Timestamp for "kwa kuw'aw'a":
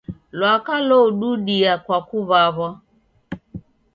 1.85-2.69